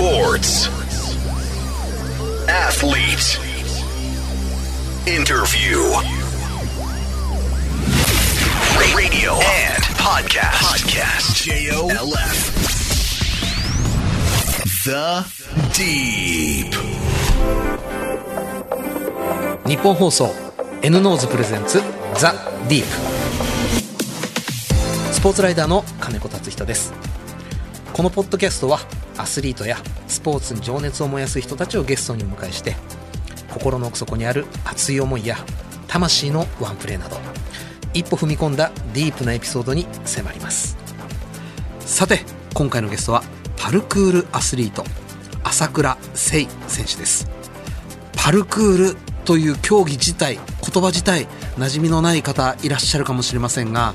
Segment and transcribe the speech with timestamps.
[0.00, 0.64] Sports.
[2.48, 3.36] Athlete.
[5.06, 5.76] Interview.
[8.96, 10.56] radio, and podcast.
[10.56, 11.44] Podcast.
[11.44, 12.24] J-O-L-F.
[14.86, 15.22] The
[15.74, 16.72] Deep.
[19.68, 20.34] 日本放送
[20.80, 21.82] N ノーズプレゼンツ
[22.16, 22.32] ザ・
[22.70, 22.88] ディープ
[25.12, 26.94] スポーツライダーの金子達人です
[27.92, 28.78] このポッドキャストは
[29.20, 29.76] アスリートや
[30.08, 32.74] スポーツに情熱を燃やす人たちをゲストにお迎えして
[33.50, 35.36] 心の奥底にある熱い思いや
[35.88, 37.16] 魂のワンプレーなど
[37.92, 40.76] 一歩踏み込んだディープなエピソードに迫ります。
[41.80, 42.20] さて
[42.54, 43.24] 今回のゲストは
[43.56, 44.84] パルクールアスリート
[45.42, 47.28] 朝倉聖選手です。
[48.16, 51.26] パルクールという競技自体言葉自体
[51.58, 53.94] 馴染みのない方いらっしゃるかもしれませんが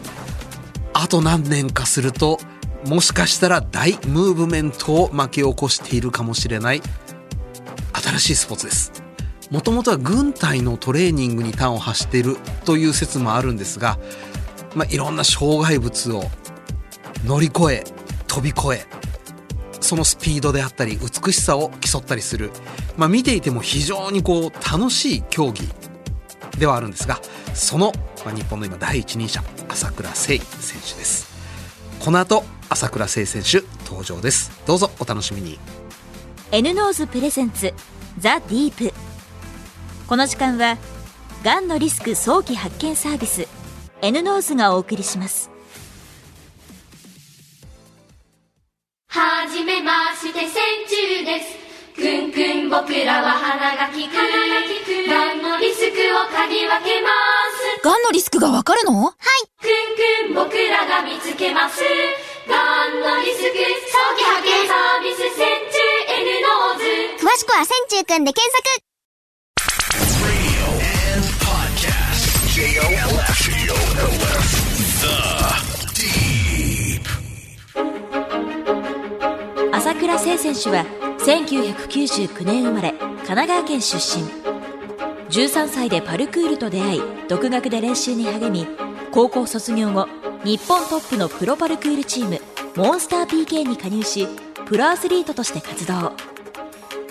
[0.93, 2.39] あと何年かすると
[2.85, 6.81] もしかしたら大ムーブメントを巻き起こしているかもしれない。
[7.93, 8.91] 新しいスポーツです。
[9.49, 13.97] もともとは軍隊のトレーニングに端を発しているという説もあるんですが、
[14.75, 16.23] まあ、いろんな障害物を
[17.25, 17.83] 乗り越え
[18.27, 18.85] 飛び越え
[19.79, 22.49] そのスピードであったり美しさを競ったりする、
[22.97, 25.67] まあ、見ていても非常にこう楽しい競技
[26.57, 27.19] ではあるんですが
[27.53, 27.93] その、
[28.25, 31.35] ま、日本の今第一人者朝倉聖選手です。
[31.99, 34.51] この後朝倉聖選手登場です。
[34.65, 35.59] どうぞお楽しみに。
[36.51, 37.73] N-NOSE プレゼンツ
[38.17, 38.93] ザ・ディープ。
[40.07, 40.77] この時間は
[41.43, 43.47] がんのリスク早期発見サービス
[44.01, 45.49] N ノーズがお送りします。
[49.07, 50.49] はじめまして線
[50.87, 51.65] 虫です。
[51.95, 54.13] くんくん僕らは鼻が利く。
[55.07, 55.91] がんのリスクを
[56.35, 57.09] 嗅ぎ分けま
[57.79, 57.83] す。
[57.83, 59.03] がんのリスクがわかるの？
[59.03, 59.13] はい。
[59.61, 61.81] くんくん僕らが見つけます
[62.47, 63.45] がんのリスク
[63.89, 65.81] 早期発見サービス千中
[66.13, 68.63] N ノーズ詳しくは千中くんで検索
[70.21, 70.65] Radio
[71.15, 72.45] and podcast.
[72.53, 73.49] J-O-L-F.
[73.49, 74.49] J-O-L-F.
[75.01, 75.13] The
[76.01, 77.05] Deep.
[79.75, 80.85] 朝倉聖選手は
[81.19, 84.23] 1999年生まれ神奈川県出身
[85.29, 88.67] 13歳でパルクールと出会い独学で練習に励み
[89.11, 90.07] 高校卒業後
[90.45, 92.39] 日本トップのプロパルクールチーム
[92.75, 94.27] モンスター PK に加入し
[94.67, 96.13] プロアスリートとして活動。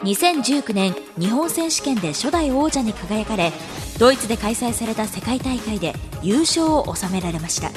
[0.05, 3.53] 2019年日本選手権で初代王者に輝かれ
[3.99, 7.73] ドイツで開催された世界大会で優勝を収められました。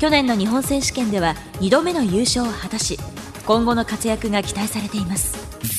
[0.00, 2.98] 去年の日本選手権では2度目の優勝を果たし
[3.46, 5.36] 今後の活躍が期待されています。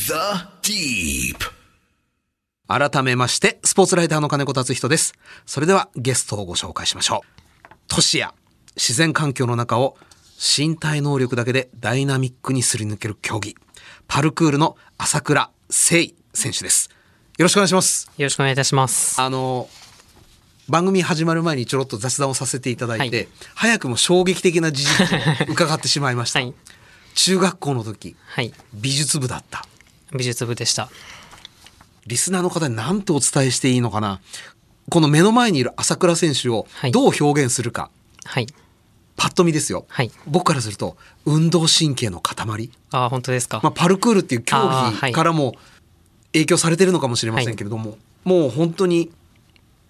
[0.08, 0.14] The
[0.62, 1.36] Deep.
[2.70, 5.16] 改めましてスポーツライターの金子達人です。
[5.46, 7.42] それではゲストをご紹介しましょう。
[7.90, 8.34] 都市や
[8.76, 9.98] 自然環境の中を
[10.38, 13.56] 身体能力だけでダイナミックにすり抜ける競技
[14.08, 16.90] パルクールの朝倉聖選手です
[17.38, 19.20] よろしくお願いしますよろしくお願いいたします。
[19.22, 19.70] あの
[20.70, 26.54] 番組始まる前にちょろっと雑談をさせていただいて、はい早くも衝撃的な事実を伺ってしまいました、はい。
[27.16, 28.54] 中学校の時はい。
[28.74, 29.66] 美術部だった
[30.16, 30.90] 美術部でした。
[32.08, 34.22] リスナーの方に何てお伝えしていいのかな
[34.90, 37.90] この目の前にいる朝倉選手をはいどう表現するか、
[38.24, 38.48] はい。
[39.16, 40.12] パッと見ですよ、はい。
[40.28, 43.60] 僕からすると運動神経の塊、ああ、本当ですか。
[43.64, 45.56] まあ、パルクールっていう競技からも
[46.34, 49.12] 影響されてるのかもしれませんけれども、もう本当に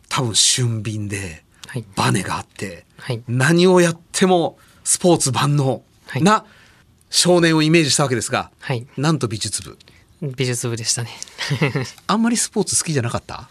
[0.09, 1.85] 多分俊敏ではい。
[1.95, 3.21] バネがあって、はい。
[3.27, 6.45] 何をやってもスポーツ万能はいな
[7.09, 8.85] 少年をイメージしたわけですが、はい。
[8.97, 9.77] なんと美術部
[10.21, 11.09] 美術部でしたね。
[12.07, 13.49] あんまりスポーツ好きじゃなかった？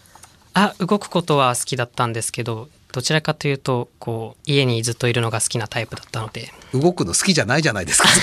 [0.53, 6.53] あ、動くことは好きだったんですけど、どちらかというと、こう、家にずっといるのが好きなタイプだったので。
[6.73, 8.07] 動くの好きじゃないじゃないですか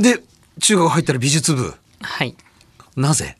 [0.00, 0.22] で
[0.60, 1.74] 中学入ったら美術部。
[2.00, 2.34] はい。
[2.96, 3.36] なぜ？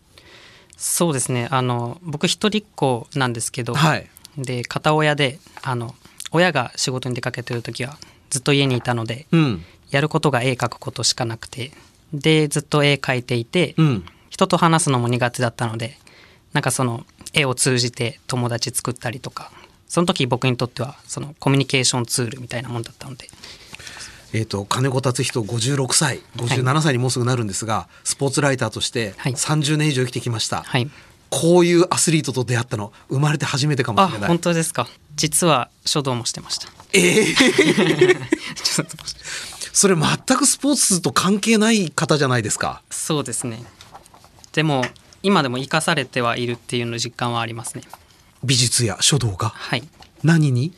[0.76, 1.48] そうですね。
[1.50, 4.10] あの、僕一人っ子なんですけど、はい。
[4.36, 5.94] で、片親で、あの、
[6.32, 7.96] 親が仕事に出かけてる時は、
[8.30, 9.64] ずっと家にいたので、うん。
[9.90, 11.72] やることが絵描くことしかなくて、
[12.12, 14.04] で、ずっと絵描いていて、うん。
[14.34, 15.96] 人と話すのも苦手だったので
[16.52, 19.52] なんかその絵を通じて友達作ったりとか
[19.88, 23.28] その時僕にとってはそのコミュニケーションツールみたいなもんだったので。
[24.32, 29.32] えー、と金子達人56歳57歳にもうすぐなるんですが、スポーツライターとしてはい。
[29.32, 30.90] 30年以上生きてきました、はい。
[31.30, 34.28] こういうアスリートと出会ったの生まれて初めてかもあしれない。
[34.28, 34.88] 本当ですか。
[35.14, 36.68] 実は書道もしてました。
[36.92, 37.34] ええ
[38.64, 38.96] ちょっと
[39.72, 42.82] それ全くスポーツと関係ない方じゃないですか。
[42.90, 43.62] そうですね。
[44.52, 44.84] でも
[45.24, 47.82] 今でも生かされてはいるっていうの実感はありますね。
[48.44, 49.48] 美術や書道が？
[49.48, 49.82] はい。
[50.22, 50.72] 何に？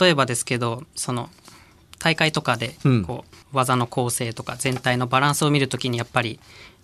[0.00, 1.30] 例えばですけどその
[2.00, 3.04] 大会とかでうん。
[3.04, 6.38] こう技の構成とか全体のバランスを見るときにやっぱり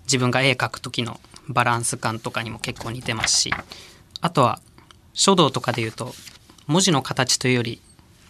[0.04, 3.52] 自分が絵描く時のバランス感とかにも結構似てますし
[4.22, 4.60] あとは
[5.12, 6.14] 書道とかで言うと
[6.66, 7.82] 文字の形というより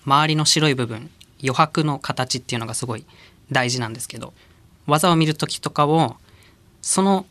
[0.05, 3.05] 周りの白い部分余白の形っていうのがすごい
[3.53, 4.33] 大事なんですけど
[4.87, 6.17] 技を見る時とかを
[6.83, 7.27] その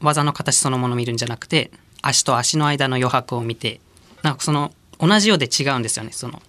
[0.00, 1.70] 技の形そのものを見るんじゃなくて
[2.02, 3.80] 足と足の間の余白を見て
[4.22, 6.10] なんかその同じようで違うんですよね。
[6.12, 6.42] その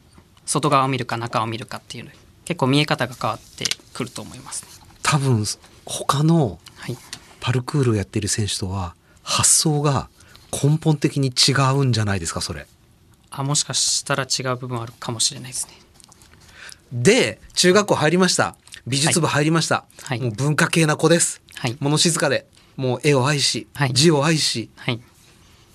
[0.46, 2.12] 外側を見るか中を見るかっていうの。
[2.46, 4.70] 結構見え方が変わってくると思いますね。
[5.04, 5.46] 多分
[5.86, 6.98] 他のはい、
[7.40, 10.10] パルクールをやっている選手とは発想が
[10.52, 12.66] 根本的に違うんじゃないですかそれ。
[13.30, 15.74] あもしかしたら違う部分あるかもしれないですね。
[16.92, 18.56] で中学校入りました。
[18.88, 20.20] 美術部入りました、はい。
[20.20, 21.78] もう文化系な子です、はい。
[21.80, 22.48] 物静かで
[22.80, 23.94] もう絵を愛し、はい。
[23.94, 25.02] 字を愛しはい。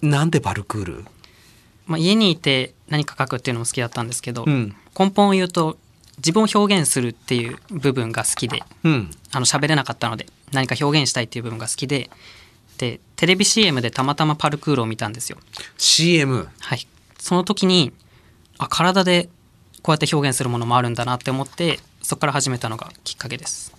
[0.00, 1.04] なんでパルクール？
[1.86, 4.74] まあ、家にいて何か書くっていうのも好きだったんですけど、うん。
[4.98, 5.76] 根本を言うと
[6.16, 9.10] 自分を表現するっていう部分が好きでうん。
[9.32, 12.08] あの喋れなかったので何か表現したいっていう部分が好きで
[12.78, 15.36] でテレビ CM でたまたまパルクールを見たんですよ。
[15.76, 16.86] CM はい、
[17.18, 17.92] その時に
[18.56, 19.28] あ体で
[19.82, 23.74] こうやって表現するものもあるんだなって思ってそこから始めたのがきっかけです。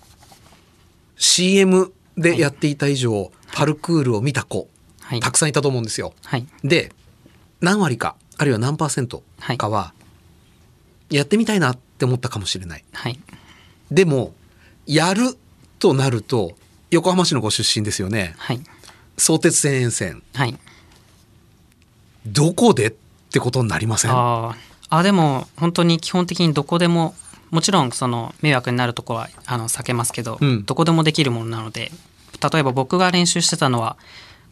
[1.16, 4.68] CM でやっていた以上、パルクールを見た子、
[5.00, 6.14] はい、たくさんいたと思うんですよ。
[6.24, 6.92] はい、で
[7.60, 9.22] 何割かあるいは何パーセント
[9.56, 9.92] かは、
[11.10, 12.84] やってみたいなって思ったかもしれない。
[12.92, 13.18] はい、
[13.90, 14.34] でも
[14.86, 15.36] やる
[15.78, 16.56] となると
[16.90, 18.34] 横浜市のご出身ですよね。
[18.38, 18.60] はい、
[19.16, 20.22] 相鉄線沿線。
[20.34, 20.58] はい。
[22.26, 22.94] どこでっ
[23.30, 24.10] てことになりません？
[24.12, 27.14] あでも本当に基本的にどこでも
[27.50, 30.64] もちろんその迷惑になるところはあの避けますけど、うん。
[30.64, 31.90] どこでもできるものなので
[32.52, 33.96] 例えば僕が練習してたのは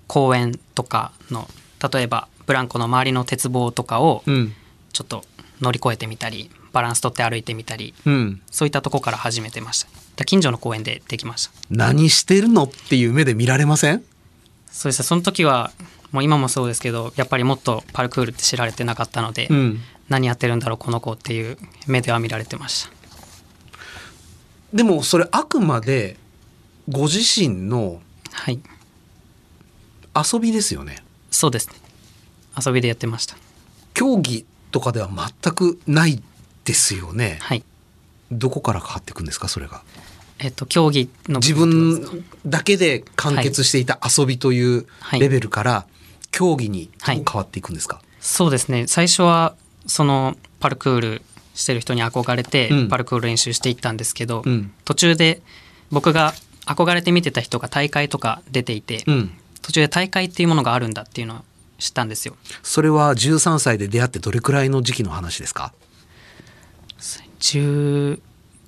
[0.06, 1.49] 公園とかの
[1.93, 4.52] 例えばブランコの周りの鉄棒とかをうん。
[4.93, 5.25] ちょっと
[5.61, 8.41] 乗り越えてみたりバランス取って歩いてみたりうん。
[8.50, 9.88] そういったとこから始めてました。
[10.17, 11.52] で近所の公園でできました。
[11.70, 14.05] 何してるのっていう目で見られません？
[14.70, 15.06] そうですね。
[15.06, 15.73] その時は
[16.12, 22.93] もう今もそうですけどやっぱりもっとパルクールって知られてなかったので、うん何やってるんだろうこの子っていう目では見られてました。
[24.73, 26.17] でもそれあくまで
[26.89, 28.01] ご自身の
[28.33, 28.61] はい。
[30.15, 31.03] 遊びですよね。
[31.31, 31.75] そうですね。
[32.65, 33.37] 遊びでやってました。
[33.95, 36.23] 競技とかでは全くない
[36.65, 37.39] ですよね。
[37.41, 37.65] はい。
[38.31, 39.83] どこから変わっていくんですかそれが？
[40.41, 45.21] えっと競技の自部分だけで完結していた遊びというはい。
[45.21, 45.87] レベルから
[46.33, 48.87] 競技に変わっていくんですか、そうですね。
[48.89, 49.55] 最初は
[49.87, 51.23] そのパルクール
[51.55, 52.89] してる人に憧れてうん。
[52.89, 54.73] パルクール練習していったんですけど、うん。
[54.85, 55.41] 途中で
[55.91, 56.35] 僕が
[56.67, 59.31] 憧れて見てた人が大会とか出ていて、うん、
[59.63, 61.39] 途中で大会っていうものがあるんだっていうのを
[61.79, 62.37] 知ったんですよ。
[62.63, 65.73] それは13歳で出会ってどれくらいの時期の話ですか
[67.41, 68.21] ？1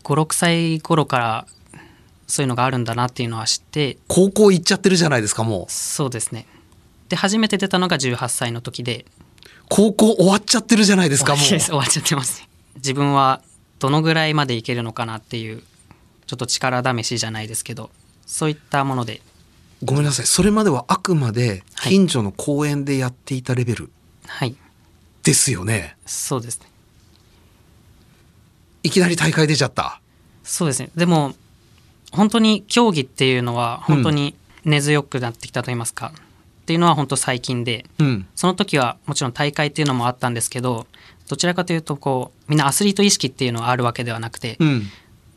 [0.04, 1.46] 5 6歳頃から
[2.26, 5.72] そういうのがあるんだなっていうのは知って高校行っちゃってるじゃないですかもう。
[5.72, 6.46] そうですね。
[7.08, 9.06] で初めて出たのが18歳の時で
[9.68, 11.44] 高校終わっちゃってるじゃないですかもう。
[11.46, 12.48] 終わっちゃってますね。
[12.76, 13.42] 自分は
[13.78, 15.62] どのぐらいまでいけるのかなっていう
[16.26, 17.90] ちょっと力試しじゃないですけど
[18.26, 19.20] そういったもので。
[19.82, 20.26] ごめんなさい。
[20.26, 21.92] それまではあくまではい。
[21.92, 23.90] 近所の公園でやっていたレベル
[24.26, 24.54] はい。
[25.22, 26.66] ですよね、そうですね。
[28.84, 30.00] いきなり大会出ちゃった。
[30.44, 30.90] そうですね。
[30.94, 31.34] でも
[32.12, 36.12] 本当に競技っていうのは本当に根強くなってきたと言いますか、
[36.66, 38.26] っていうのは本当最近でうん。
[38.34, 40.88] その時はもちろん大会っていうのもあったんですけど
[41.28, 44.82] どちらかというとこうみんなアスリート意識っていうのはあるわけではなくて、うん。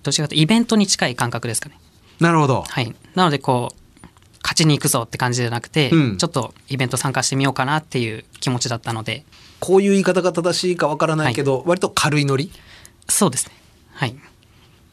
[0.02, 1.80] どちらかというとイベントに近い感覚ですかね。
[2.20, 2.64] なるほど。
[2.68, 4.00] はい、なのでこう
[4.42, 6.18] 勝ちに行くぞって感じじゃなくて、うん。
[6.18, 9.24] ちょっとイベント参加してみようかなっていう気持ちだったので。
[9.60, 12.52] こういう言い方が正しいかわからないけど、割と軽いノリ？
[13.08, 13.54] そうですね。
[13.94, 14.16] はい。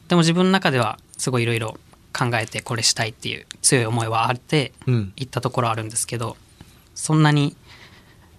[0.09, 1.79] でも自分の中ではすごいいろいろ
[2.17, 5.13] 考えてこれしたいっていう強い思いはあってうん。
[5.17, 6.37] 行ったところあるんですけど
[6.95, 7.55] そんなに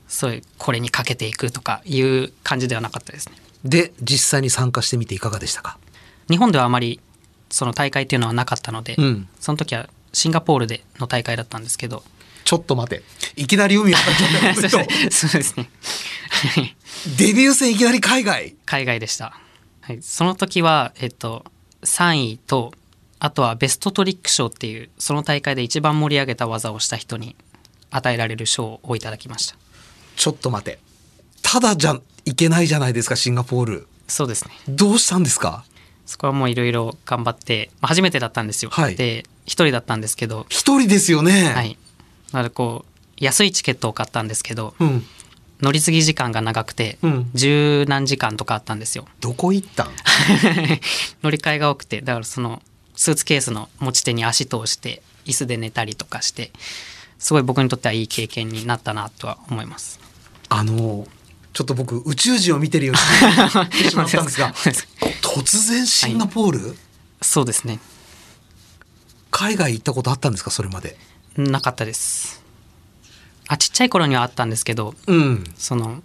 [0.07, 3.35] そういうこれにかけていくとかいう感じではなかったですね。
[3.63, 5.77] で実際に参加してみていかがでしたか？
[6.29, 6.99] 日本ではあまり
[7.49, 9.27] その大会っていうのはなかったので、うん。
[9.39, 12.03] その時はシンガポールでの大会だったんですけど
[12.45, 13.03] ちょっと待て。
[13.35, 15.69] いきなり海渡っちゃった そうですね。
[16.55, 16.75] は い
[17.17, 18.55] デビュー戦いきなり海外？
[18.65, 19.37] 海外でした、
[19.81, 21.45] はい、その時は、えっと、
[21.83, 22.73] 3位と
[23.19, 27.35] あとはベストトリック賞っていうその大会で一番盛り上げた技をした人に
[27.89, 29.55] 与えられる賞をいただきました。
[30.15, 30.79] ちょっと待て。
[31.41, 33.87] ただじゃいけないじゃないですかシンガポール。
[34.07, 34.51] そうですね。
[34.67, 35.63] どうしたんですか？
[36.05, 38.95] そこはもういろいろ頑張って、まあ初めてだったんですよ、はい。
[38.95, 41.77] で一人だったんですけど、一人ですよね、はい、
[42.31, 45.05] なのでこう安いチケットを買ったんですけどうん。
[45.61, 47.31] 乗り継ぎ時間が長くて、うん。
[47.33, 49.07] 十何時間とかあったんですよ。
[49.21, 49.87] どこ行ったん？
[51.23, 52.61] 乗り換えが多くてだからその
[52.97, 56.51] スーツケースの持ち手に足通して椅子で寝たりとかして
[57.19, 59.99] すごい僕にとってはいい経験になったなとは思います。
[60.49, 61.07] あの
[61.53, 64.53] ちょっと僕宇宙人を見てるように なってしまったんですが
[65.21, 66.77] 突然シンガポール、
[67.21, 67.79] そうですね。
[69.31, 70.51] 海外行ったことあったんですか？
[70.51, 70.97] それまで。
[71.37, 72.41] なかったです。
[73.47, 75.43] あちっちゃい頃にはあったんですけどうん。
[75.57, 76.01] その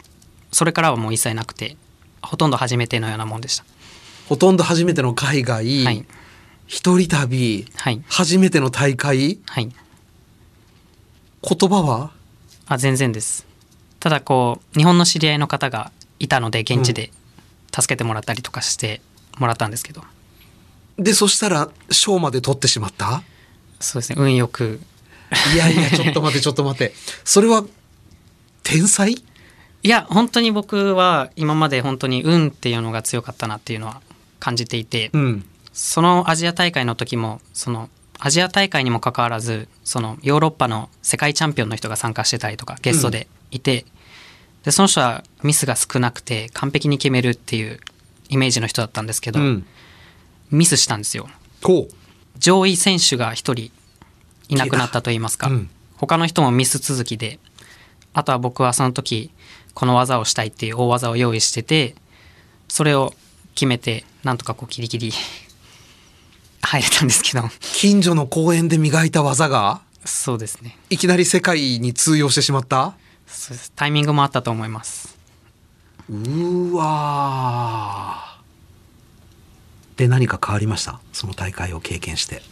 [0.52, 1.76] それからはもう一切なくて
[2.22, 3.64] ほとんど初めてのようなもんでした。
[4.28, 6.06] ほとんど初めての海外、はい
[6.73, 8.02] 一人旅、はい。
[8.09, 9.69] 初めての大会はい。
[11.43, 12.12] 言葉は？
[12.67, 13.47] あ全然です。
[14.00, 17.11] ただこう日本の知り合いの方がいたので現地で
[17.79, 19.02] 助けてもらったりとかして
[19.38, 20.02] もらったんですけど、
[20.97, 23.23] でそしたら賞まで取ってしまった？
[23.79, 24.17] そうですね。
[24.19, 24.81] 運よく。
[25.55, 26.95] いやいや ちょっと待ってちょっと待って。
[27.23, 27.67] それは
[28.62, 29.12] 天才？
[29.12, 29.25] い
[29.83, 34.00] や本当に僕は今まで本当に運っていうのが強かったなっていうのは
[34.41, 37.88] 感じていて、うんそのアジア大会の時もその
[38.19, 43.85] アジア大会にもかかわらずそのヨーロッパの世界チャンピオンの人が参加してたりとかゲストでいて、
[44.64, 47.81] でその人はミスが少なくて完璧に決めるっていう
[48.29, 49.67] イメージの人だったんですけど、うん。
[50.50, 51.29] ミスしたんですよ。
[52.38, 53.71] 上位選手が一人
[54.49, 55.71] いなくなったと言いますか、うん。
[55.97, 57.38] 他の人もミス続きで
[58.12, 59.31] あとは僕はその時
[59.75, 61.95] この技をしたいっていう大技を用意してて
[62.69, 63.14] それを
[63.55, 65.12] 決めてなんとかこうキリキリ
[66.73, 67.49] 入れたんですけど。
[67.61, 69.83] 近所の公園で磨いた技が？
[70.07, 70.79] そうですね。
[70.88, 72.95] いきなり世界に通用してしまった？
[73.26, 73.73] そうです。
[73.76, 75.19] タイミングもあったと思います。
[76.09, 79.99] うーわー。
[79.99, 80.99] で何か変わりました？
[81.12, 82.43] その大会を経験して。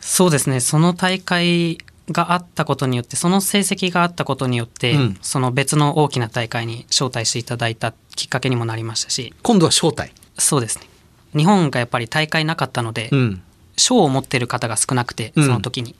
[0.00, 0.60] そうですね。
[0.60, 1.78] その大会
[2.10, 5.18] があったことによってその成績があったことによって、うん。
[5.20, 9.34] その別の大きな大会に招待していただいたきっかけにもなりましたし。
[9.42, 10.12] 今度は招待？
[10.38, 10.86] そうですね
[11.36, 13.42] 日本がやっぱり大会なかったので、うん。
[13.76, 15.46] 賞を持ってる方が少なくてうん。
[15.46, 15.94] その時に、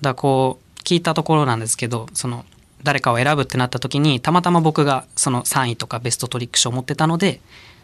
[0.00, 2.44] だこう聞いたところなんですけどその
[2.82, 7.40] 誰かを選ぶってなった時にたまたま僕がその3位とかベストトリック賞を持ってたので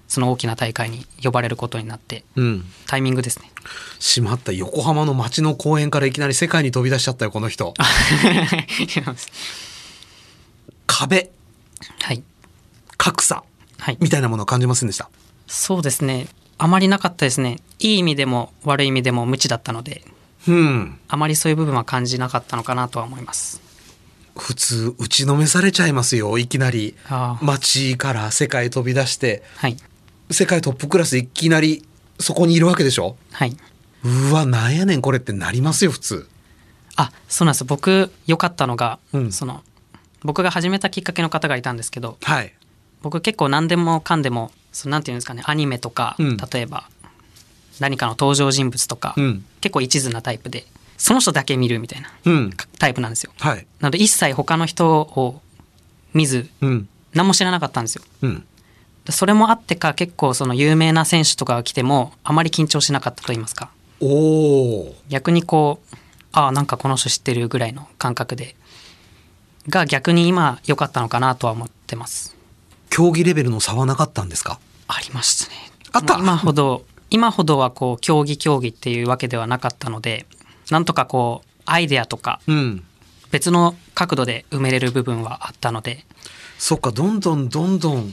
[0.08, 2.64] その大きな大会に呼ばれることになってうん。
[2.88, 3.50] タイミングですね。
[4.00, 7.72] しまった横浜の街の公園からいきなり世界に飛び出しちゃったよこの人。
[10.86, 11.30] 壁。
[12.02, 12.22] はい。
[12.96, 13.44] 格差。
[13.78, 13.98] はい。
[14.00, 15.08] みたいなものを感じませんでした？
[15.46, 16.26] そうですね
[16.62, 17.58] あまりなかったですね。
[17.78, 20.04] いい意味でも悪い意味でも無知だったので
[20.46, 20.98] うん。
[21.08, 23.60] あまりそういう部分は感じなかったのかなとは思います。
[24.36, 26.94] 普通打ちのめされちゃいますよいきなり。
[27.42, 29.42] 街から世界飛び出して。
[29.56, 29.76] はい。
[30.30, 31.84] 世界トップクラスいきなり
[32.18, 33.16] そこにいるわけでしょ？
[33.32, 33.56] はい。
[34.04, 36.28] うわなんやねんこれってなりますよ普通。
[36.96, 37.64] あそうなんです。
[37.64, 39.32] 僕良かったのが、うん。
[39.32, 39.62] その
[40.22, 42.52] 僕が始めたきっかけの方がいたんですけどはい。
[43.02, 46.36] 僕結構何でもかんでもそのなんていうんですかねアニメとか、うん。
[46.36, 46.88] 例えば
[47.80, 49.44] 何かの登場人物とか、うん。
[49.60, 50.64] 結構一途なタイプで
[50.96, 52.50] その人だけ見るみたいなうん。
[52.78, 53.32] タイプなんですよ。
[53.38, 53.66] はい。
[53.80, 55.40] なので一切他の人を
[56.14, 56.88] 見ずうん。
[57.14, 58.02] 何も知らなかったんですよ。
[59.08, 63.70] それもあってか結構その有名な選手とかが来てもあまり緊張しなかったと言いますか。
[64.00, 65.96] おお逆にこう
[66.32, 68.54] ああなんかこの人知ってるぐらいの感覚で
[69.68, 72.36] が逆に今良かったのかなとは思ってます
[72.90, 74.60] 競技レベルの差はなかったんですか？
[74.88, 75.56] ありましたね。
[75.92, 76.18] あった。
[76.18, 80.26] 今ほど今ほどはこう競技競技っていうわけではなかったので
[80.70, 82.84] なんとかこうアイデアとかうん。
[83.30, 86.04] 別の角度で埋めれる部分はあったので。
[86.58, 88.12] そっかどんどんどんどん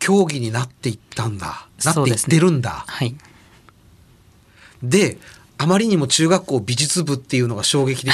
[0.00, 1.66] 競技になっていったんだ。
[1.84, 2.84] なっていってるんだ。
[2.86, 3.14] はい。
[4.82, 5.18] で
[5.58, 8.12] あまりにも中学校美術部っていうのが衝撃的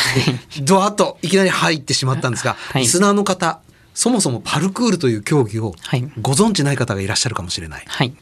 [0.57, 2.83] で ドワッといきなり入ってしまったんですが、はい。
[2.83, 3.59] リスナーの方
[3.95, 6.11] そもそもパルクールという競技をはい。
[6.21, 7.85] ご存知ない方がいらっしゃるかもしれない。
[7.87, 8.15] はい。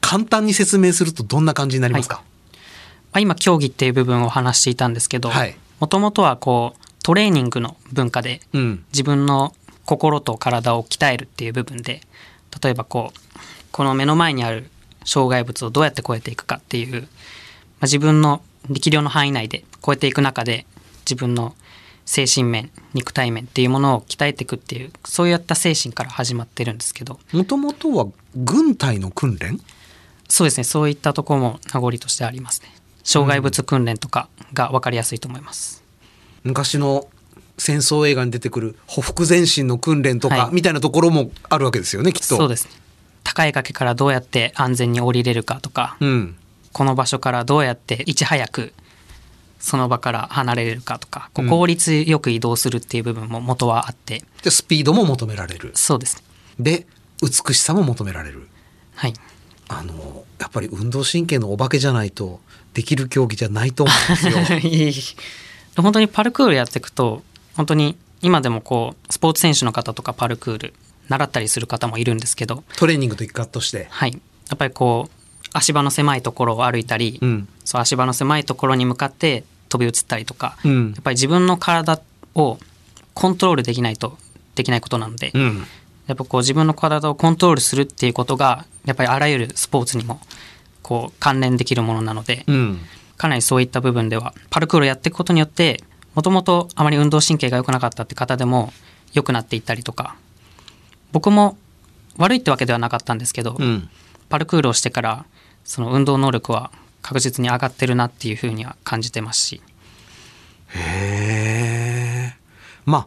[0.00, 2.22] 簡単に説明するとどんな感じになりますか、ま
[3.12, 5.56] あ今競技っていう部分を話していたんですけどはい。
[5.80, 8.84] もともとはこうトレーニングの文化でうん。
[8.92, 12.02] 自分の心と体を鍛えるっていう部分で
[12.62, 13.38] 例えばこう
[13.72, 14.70] この目の前にある
[15.04, 17.08] 障害物をどうやって越えていくかっていう、まあ、
[17.84, 20.66] 自分の力量の範囲内で越えていく中で
[21.00, 21.54] 自分の
[22.10, 27.20] 精神面肉体面っていうものを鍛えていくっていうそういった精神から始まってるんですけど。
[27.32, 29.60] もともとは軍隊の訓練？
[30.26, 30.64] そうですね。
[30.64, 32.74] そういったところも名残としてありますね。
[33.04, 35.82] 障害物訓練とかが分かりやすいと思います、
[36.44, 37.08] 昔の
[37.58, 40.54] 戦争映画に出てくる歩幅前進の訓練とか、はい。
[40.54, 42.36] みたいなところもあるわけですよねきっと。
[42.36, 42.70] そうですね。
[43.22, 46.36] 高い崖からどうやって安全に降りれるかとか、うん。
[46.72, 48.72] この場所からどうやっていち早く
[49.58, 55.72] その場から離れれるかとか効率よく移動するっていう部分も元はあって、でスピードも求められる。
[55.74, 56.16] そうです。
[56.16, 56.22] ね
[56.58, 56.86] で
[57.22, 58.48] 美しさも求められる。
[58.94, 59.14] はい。
[59.68, 62.40] あのやっぱり運動神経のお化けじゃないと
[62.74, 65.22] できる競技じゃないと思うんですよ。
[65.82, 67.22] 本当にパルクールやっていくと
[67.54, 70.74] 本当に今でもこうスポーツ選手の方とかパルクール
[71.08, 73.86] 習ったりする方もいるんですけどトレーニングと一環として。
[73.90, 74.12] はい。
[74.12, 75.17] やっぱりこう
[75.52, 77.48] 足場の狭いところを歩いたり、うん。
[77.64, 80.92] そう足場の狭いところに向かって飛び移ったりとか、うん。
[80.92, 82.00] やっぱり自分の体
[82.34, 82.58] を
[83.14, 84.18] コントロールできないと
[84.54, 85.64] できないことなので、うん。
[86.06, 90.20] やっぱこう自分の体をコントロールするっていうことがやっぱりあらゆるスポーツにも
[90.82, 92.80] こう関連できるものなので、うん。
[93.16, 95.82] かなりそういった部分ではパルクールをやっていくことによって
[96.14, 98.72] もともとあまり運動神経が良くなかったって方でも
[99.12, 100.16] 良くなっていったりとか
[101.10, 101.58] 僕も
[102.16, 103.88] 悪いってわけではなかったんですけど、うん。
[104.28, 105.24] パルクールをしてから
[105.68, 106.70] その運動能力は
[107.02, 109.60] 確実に上がってるなっていうふうには感じてますし。
[110.74, 112.36] へえ
[112.86, 113.06] ま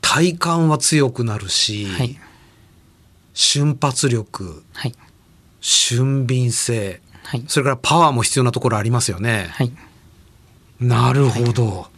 [0.00, 2.18] 体幹は強くなるし、はい。
[3.34, 4.94] 瞬発力はい。
[5.60, 7.44] 俊敏性はい。
[7.46, 9.72] それからパワーも必要なところありますよね、はい。
[10.80, 11.88] なるほど、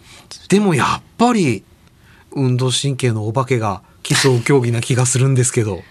[0.51, 1.65] でもやっぱり
[2.33, 5.83] 運動神経のお化けが競う競技な気がするんですけど。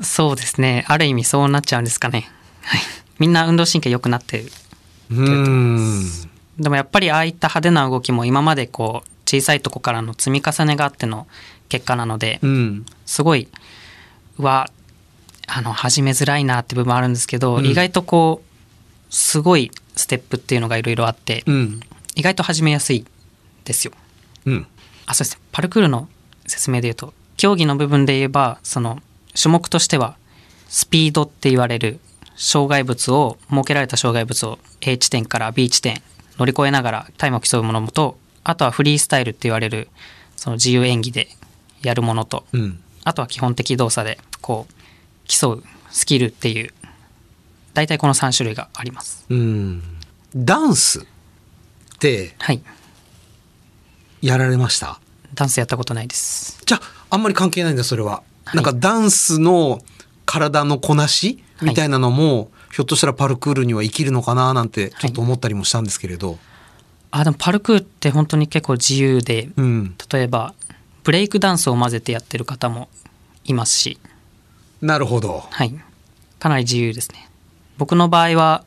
[0.00, 0.84] そうですね。
[0.86, 2.30] ある意味そうなっちゃうんですかね
[2.66, 2.80] はい。
[3.18, 4.50] みんな運動神経良くなってる。
[6.58, 11.26] でもやっぱりああいった派手な動きも今までこう小さいとこからの積み重ねがあっての
[11.68, 12.86] 結果なのでうん。
[13.04, 13.48] すごい
[14.38, 14.70] うわ
[15.46, 17.66] あの始めづらいなって部分あるんですけど、うん。
[17.66, 21.80] 意外とこうすごいステップっていうのがいろいろあって、うん。
[22.16, 23.06] 意外と始めやすい
[23.64, 23.92] ですよ。
[24.44, 24.66] うん。
[25.06, 25.36] あそうです。
[25.36, 26.08] ねパルクールの
[26.46, 29.00] 説明で言うと競技の部分で言えばその
[29.40, 30.16] 種目としては
[30.68, 32.00] スピードって言われる
[32.36, 36.00] 障害物を設けられた障害物を A 地点から B 地点
[36.38, 39.88] 乗り越えながらタイムを競うものとあとはフリースタイルって言われる
[40.36, 41.28] その自由演技で
[41.82, 42.82] やるものとうん。
[43.04, 44.74] あとは基本的動作でこう
[45.26, 46.72] 競うスキルっていう
[47.72, 49.24] 大体この3種類があります。
[49.28, 49.82] うん。
[50.34, 51.04] ダンスっ
[51.98, 52.62] てはい。
[54.22, 55.00] やられました？
[55.34, 56.60] ダンスやったことないです。
[56.66, 58.56] じゃああんまり関係ないんだそれは、はい。
[58.56, 59.80] なんかダンスの
[60.26, 66.38] 体のこなしみたいなのも、ひょっとしたらパルクールには生きるのかななんてちょっと思ったりもしたんですけれど、
[67.10, 69.94] あでもパルクールって本当に結構自由でうん。
[70.12, 70.52] 例えば
[71.04, 72.88] ブレイクダンスを混ぜてやってる方も
[73.44, 73.98] いますし、
[74.82, 75.44] なるほど。
[75.48, 75.74] はい、
[76.38, 77.30] かなり自由ですね。
[77.78, 78.64] 僕の場合は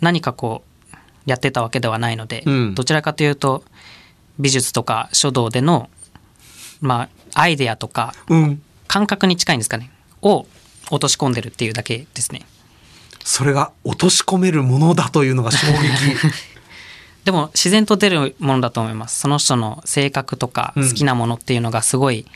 [0.00, 0.96] 何かこう
[1.26, 2.74] やってたわけではないので、うん。
[2.74, 3.62] どちらかというと
[4.38, 5.90] 美術とか書道での
[6.80, 8.62] まあアイデアとかうん。
[8.88, 9.90] 感覚に近いんですかね。
[10.22, 10.46] を
[10.90, 12.42] 落とし込んでるっていうだけですね。
[13.24, 16.16] それが落とし込めるものだというのが衝撃。
[17.24, 19.20] でも自然と出るものだと思います。
[19.20, 20.88] その人の性格とかうん。
[20.88, 22.26] 好きなものっていうのがすごい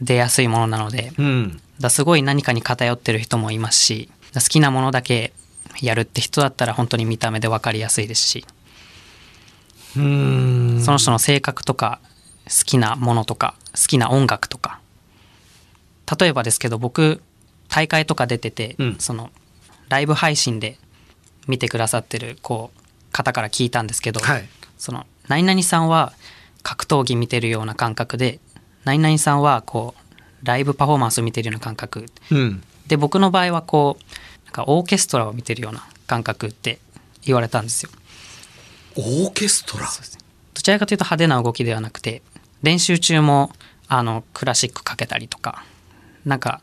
[0.00, 1.60] 出やすいものなので、うん。
[1.80, 5.32] だすごい何かに偏ってる人もいますし好きなものだけ
[5.80, 8.44] やるって人だったら本当に見た目で分かりやすいですし、
[9.96, 10.82] うん。
[10.84, 12.00] その人の性格とか
[12.44, 14.80] 好きなものとか好きな音楽とか。
[16.18, 17.22] 例えばですけど僕
[17.68, 18.96] 大会とか出てて、うん。
[18.98, 19.30] その
[19.88, 20.78] ライブ配信で
[21.46, 24.48] 見てくださってるこう方から聞いたんですけど、はい。
[24.78, 26.12] その何々さんは
[26.62, 28.40] 格闘技見てるような感覚で
[28.84, 32.06] 何々さんはこうライブパフォーマンスを見てるような感覚。
[32.30, 32.62] うん。
[32.86, 36.78] で僕の場合はこうなんかオーケストラを見てるような感覚って
[37.22, 37.90] 言われたんですよ。
[38.96, 39.86] オーケストラ？
[39.86, 42.22] どちらかというと派手な動きではなくて
[42.62, 43.52] 練習中も
[43.88, 45.64] あのクラシックかけたりとか
[46.24, 46.60] なんか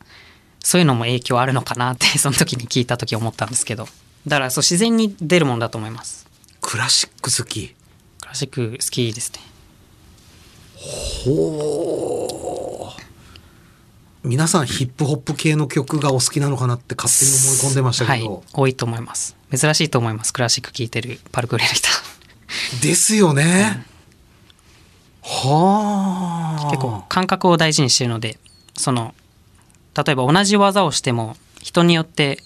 [0.66, 3.88] そういうのも影響あるのかなって その時に聞いた時思ったんですけど。
[4.26, 6.26] だからそう自然に出るものだと思います。
[6.60, 7.76] クラシック好き。
[8.20, 9.40] クラシック好きですね。
[11.24, 19.36] ほう皆さんヒップホップ系の曲がお好きなのかなって勝手に思い込んでましたけど、はい多いと思います。
[19.56, 20.34] 珍しいと思います。
[20.34, 21.88] クラシック聴いてるパルクールやる人
[22.82, 23.86] ですよね、
[25.22, 26.72] はあ。
[26.72, 28.40] 結構感覚を大事にしてるので
[28.76, 29.14] その
[29.96, 32.40] 例えば同じ技をしても人によって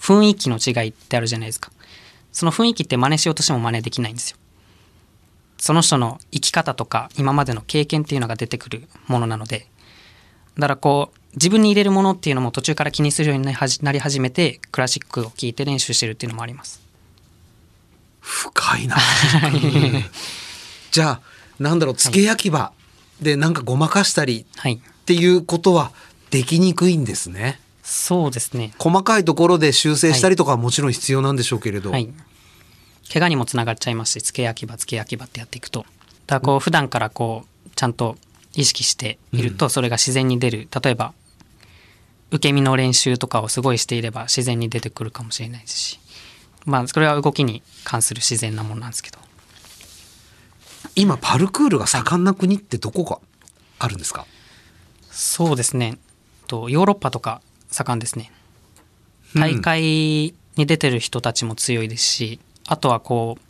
[0.00, 1.70] 雰囲気の違いってあるじゃないですか。
[2.32, 4.36] その雰囲気って真似しようとしても真似できないんですよ。
[5.58, 9.66] その人の生き方とか今までの経験っていうのが出てくるものなので。
[10.56, 16.80] だからこう自分に入れるものっていうのも途中から気にするようになり始めてクラシックを聴いて練習してるっていうのもあります。
[18.20, 18.96] 深いな。
[20.90, 21.20] じゃあ
[21.58, 22.72] なんだろう付け焼き場
[23.20, 24.74] でなんかごまかしたりはい。
[24.74, 25.92] っていうことは
[26.30, 27.60] できにくいんですね。
[27.82, 28.72] そうですね。
[28.78, 32.12] 細かいところで修正したりとかはもちろん必要なんでしょうけれど、はい。
[33.12, 35.86] 怪我にもつながっちゃいますし付け焼き場付け焼き場ってやっていくと。
[36.26, 38.16] だこう普段からこうちゃんと
[38.54, 40.68] 意識しているとそれが自然に出る。
[40.82, 41.12] 例えば
[42.32, 46.00] 受け身の練習とかをすごいしていれば自然に出てくるかもしれないですし。
[46.64, 49.18] まあそれは動きに関する自然なものなんですけど。
[50.96, 53.20] 今パルクールが盛んな国ってどこが
[53.78, 54.26] あるんですか？
[55.10, 55.98] そうですね
[56.46, 58.32] とヨーロッパとか盛んですね。
[59.34, 59.40] うん。
[59.40, 59.82] 大会
[60.56, 63.42] に出てる人たちも強いですし、あとはこう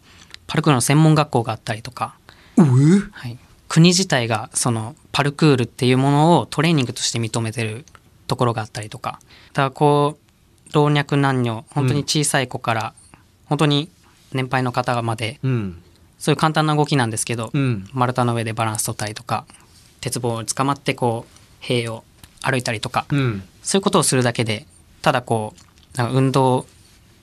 [0.46, 2.16] パルクールの専門学校があったりとか、
[2.56, 7.84] はい、国自体がそのパルクールっていうものをトレーニングとして認めてる
[8.26, 9.20] ところがあったりとか。
[9.52, 12.94] だからこう老若男女本当に小さい子から、
[13.46, 13.88] 本当に
[14.32, 15.82] 年配の方までうん。
[16.18, 17.88] そういう簡単な動きなんですけど、うん。
[17.92, 19.46] 丸太の上でバランス取ったりとか
[20.00, 22.04] 鉄棒に捕まってこう塀を
[22.42, 24.64] 歩いたりとか、うんそういうことをするだけで
[25.02, 25.52] ただこ
[25.94, 26.66] うなんか運動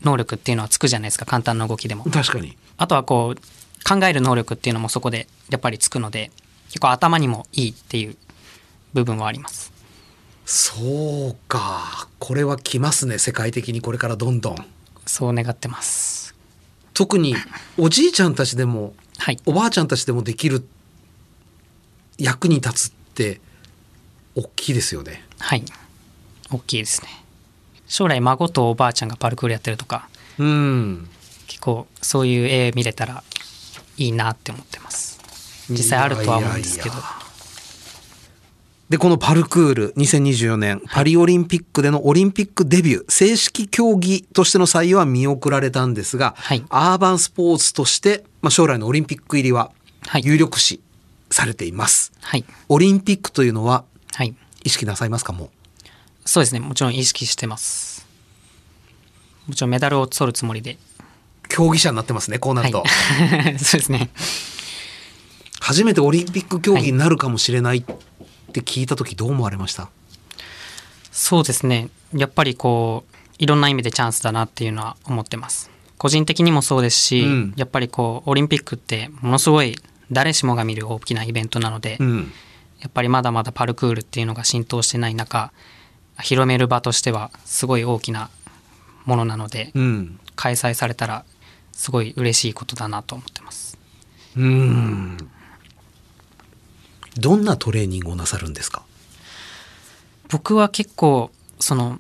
[0.02, 2.04] 能力っていうのはつくじゃないですか簡単な動きでも。
[2.04, 6.32] 確かにあとはこう考える能力っていうのもそこでやっぱりつくので
[6.68, 8.18] 結構頭にもいいっていう
[8.94, 9.72] 部分はあります。
[10.46, 14.56] そうかこれは来ますね世界的にこれからどんどん
[15.06, 16.36] そう願ってます。
[16.94, 17.36] 特に
[17.78, 19.40] おじいちゃんたちでもはい。
[19.46, 20.68] おばあちゃんたちでもできる
[22.18, 23.40] 役に立つって
[24.36, 25.64] 大きいですよねはい。
[26.52, 27.08] 大きいですね。
[27.88, 30.08] 将来孫とおばあちゃんがパルクールやってるとか
[30.40, 31.08] うん
[31.48, 33.24] 結構そういう絵見れたら
[33.98, 35.20] いいなって思ってます。
[35.70, 36.96] 実際あるとは思うんですけど。
[38.90, 49.72] でこのパルクール2024年パリオリンピックでのオリンピックデビュー正式競技としての採用は見送られたんですが、はいアーバンスポーツとして、まあ、将来のオリンピック入りは
[50.06, 50.82] はい有力視
[51.32, 52.46] されています、はい。
[52.70, 53.93] オリンピックというのははい。
[54.64, 55.50] 意識なさいますかもう？
[56.26, 56.60] そうですね。
[56.60, 58.08] もちろん意識してます。
[59.48, 60.78] もちろんメダルを取るつもりで。
[61.50, 63.60] 競技者になってますねこうなると、はい。
[63.64, 64.10] そうですね。
[65.60, 67.84] 初めてオリンピック競技になるかもしれないっ
[68.52, 69.90] て聞いた時どう思われました、
[71.12, 71.90] そうですね。
[72.14, 75.70] やっぱりこう、いろんな意味でチャンスだなっていうのは思ってます。
[75.98, 79.78] 個人的にもそうですし、うんやっぱりこう、オリンピックってものすごい
[80.12, 82.32] 誰しもが見る大きなイベントなので、うん
[82.84, 85.54] やっぱりまだまだパルクールっていうのが浸透してない中、
[86.22, 88.30] 広める場としてはすごい大きな
[89.06, 90.20] ものなので、うん。
[90.36, 91.24] 開催されたら
[91.72, 93.78] すごい嬉しいことだなと思ってます。
[94.36, 95.18] うん。
[97.16, 98.84] どんなトレーニングをなさるんですか？
[100.30, 102.00] 僕は結構その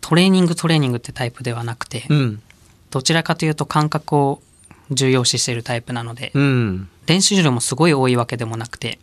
[0.00, 2.42] トレーニングトレーニングってタイプではなくて、うん。
[2.90, 4.42] どちらかというと感覚を
[4.90, 6.88] 重要視しているタイプなので、うん。
[7.06, 8.98] 練習量もすごい多いわけでもなくて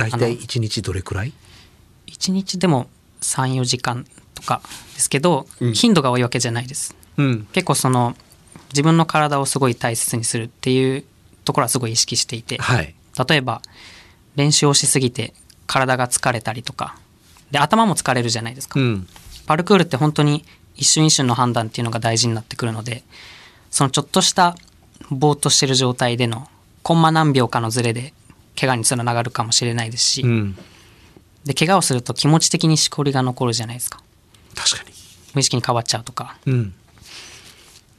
[0.00, 1.32] 大体1日どれくらい
[2.06, 2.88] ？1日でも
[3.20, 4.62] 34時間とか
[4.94, 5.72] ですけど、うん。
[5.74, 6.94] 頻度が多いわけじゃないです。
[7.16, 7.46] うん。
[7.52, 8.16] 結構その
[8.70, 11.04] 自分の体をすごい大切にするっていう
[11.44, 12.58] ところはすごい意識していて。
[12.58, 12.94] はい。
[13.28, 13.62] 例えば
[14.36, 15.34] 練習をしすぎて
[15.66, 16.96] 体が疲れたりとか。
[17.50, 19.06] で頭も疲れるじゃないですか、うん。
[19.46, 20.44] パルクールって本当に
[20.76, 23.02] 一瞬一瞬の判断っていうのが大事になってくるので
[23.70, 24.56] そのちょっとした
[25.10, 26.46] ぼーっとしてる状態での
[26.84, 28.14] コンマ何秒かのズレで
[28.60, 30.58] 怪我につながるかもしれないですし、うん。
[31.44, 34.00] で怪我をすると気持ち的にしこりが残るじゃないですか。
[34.54, 34.90] 確かに。
[35.34, 36.36] 無意識に変わっちゃうとか。
[36.44, 36.74] うん。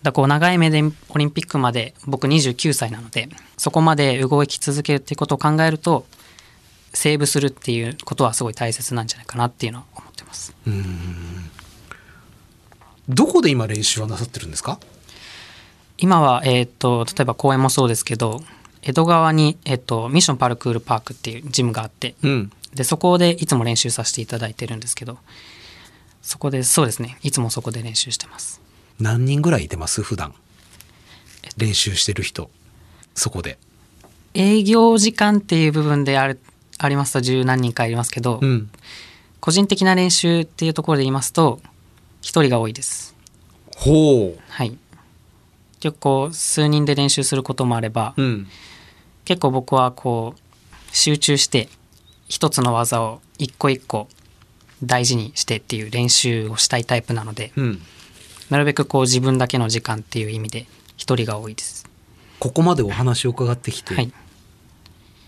[0.04, 6.06] だこう長い目でオリンピックまで僕29歳なのでそこまで動き続けるっていうことを考えると
[6.94, 10.56] セーブするっていうことはすごい大切なんじゃないかなっていうのは思ってます。
[13.08, 14.80] どこで今練習はなさってるんですか？
[16.00, 18.42] 今は、えー、と例えば公園もそうですけど
[18.82, 22.52] 江戸川に、えー、とミッションパルクールパークっていうジムがあってうん。
[22.74, 25.18] でそこでいつも練習させていただいてるんですけど
[26.22, 27.18] そこでそうですね。
[27.22, 28.62] いつもそこで練習してます。
[29.00, 30.02] 何人ぐらいいてます？
[30.04, 30.34] 普段。
[31.58, 32.50] 練習してる人。
[33.16, 33.58] そこで。
[34.34, 36.40] 営業時間っていう部分である
[36.78, 38.70] ありますと十何人かいりますけど、うん。
[39.40, 41.60] 個人的な練習っていうところで言いますと
[42.22, 43.16] 一人が多いです。
[43.76, 44.78] ほはい
[45.82, 48.48] 結構数人で練習することもあれば、ううん。
[49.26, 51.68] 結構僕はこう集中して
[52.30, 54.08] 一つの技を一個一個
[54.84, 57.82] 大事にしてっていう練習をしたいタイプなのでうん。
[58.50, 60.66] なるべくこう自分だけの時間っていう意味で
[60.98, 61.90] 一人が多いです。
[62.40, 64.12] ここまでお話を伺ってきて、はい。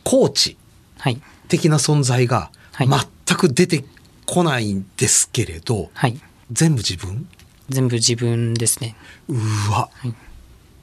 [0.04, 0.58] コーチ
[1.00, 1.22] はい。
[1.48, 2.90] 的な存在がはい。
[2.90, 3.84] 全く出て
[4.26, 6.20] こないんですけれど、はい。
[6.52, 7.28] 全部自分？
[7.70, 8.96] 全部自分ですね。
[9.28, 9.36] う
[9.72, 9.90] わ、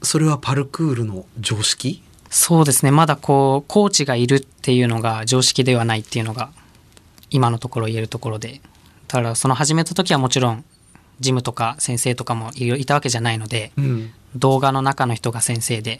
[0.01, 2.03] それはパルクールの常識？
[2.29, 2.91] そうですね。
[2.91, 6.51] まだこうコーチがいるっていうのが常識ではないっていうのが
[7.29, 8.61] 今のところ言えるところで。
[9.07, 10.63] だからその始めた時はもちろん
[11.19, 14.11] ジムとか先生とかもいたわけじゃないので、うん。
[14.35, 15.99] 動画の中の人が先生で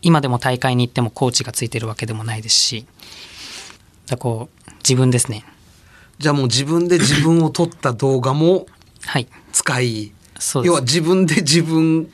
[0.00, 2.86] 今でも大会に行ってもコーチがついてるわけでもないですし
[4.06, 5.44] だこう自分ですね。
[6.18, 8.66] じゃあもう自分で自分を撮った動画も
[9.04, 9.28] はい。
[9.52, 10.68] 使いそうです。
[10.68, 12.10] 要は自分で自分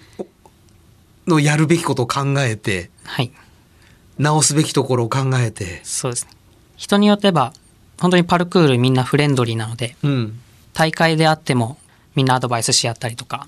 [1.26, 3.30] のやるべきことを考えてはい。
[4.18, 5.80] 直すべきところを考えて。
[5.84, 6.30] そうですね。
[6.76, 7.52] 人によっては
[8.00, 10.40] 本当にパルクールみんなフレンドリーなのでうん。
[10.72, 11.78] 大会であっても
[12.14, 13.46] みんなアドバイスし合ったりとか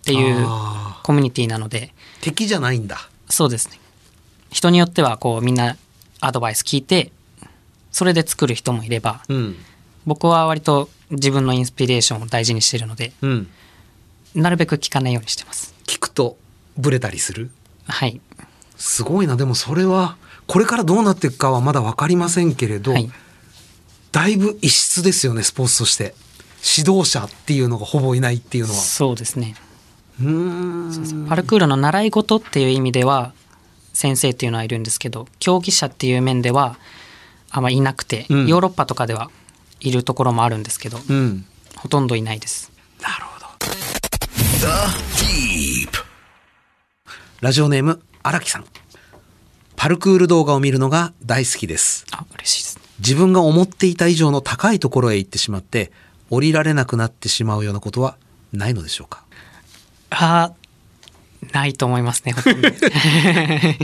[0.00, 1.92] っていうあコミュニティなので。
[2.20, 3.08] ー敵じゃないんだ。
[3.28, 3.78] そうですね。
[4.50, 5.76] 人によってはこうみんな
[6.20, 7.10] アドバイス聞いて
[7.90, 9.56] それで作る人もいればうん。
[10.04, 13.48] 僕は割と自分のインスピレーションを大事にしてるのでうん。
[14.34, 15.74] なるべく聞かないようにしてます。
[15.86, 16.36] 聞くと
[16.76, 17.50] ブレたりする？
[17.86, 18.20] はい。
[18.76, 19.36] すごいな。
[19.36, 23.10] でもそれはこれからどうなっていくかはまだ分かりませんけれど、はい。
[24.10, 26.14] だいぶ異質ですよねスポーツとして。
[26.76, 28.78] 指導者っていうのがほぼいないっていうのは。
[28.78, 29.56] そうですね。
[30.20, 31.26] うーん。
[31.28, 33.32] パルクールの習い事っていう意味では
[33.92, 36.76] 先生っていうのはいるんですけど競技者っていう面では
[37.50, 38.46] あんまいなくて、うん。
[38.46, 39.30] ヨーロッパとかでは
[39.80, 41.44] いるところもあるんですけど、うん。
[41.76, 42.70] ほとんどいないです。
[43.00, 43.46] なるほど。
[44.60, 44.66] The
[45.86, 46.11] Deep.
[47.42, 48.64] ラジオネーム荒木さん。
[49.76, 52.06] パルクール動画を見るのが大好きです。
[52.12, 55.90] あ嬉しいです自分が思っていた以上の高いところへ行ってしまって
[56.30, 58.16] 降りられなくなってしまうようなことは
[58.52, 59.24] ないのでしょうか？
[60.10, 62.32] あーないと思いますね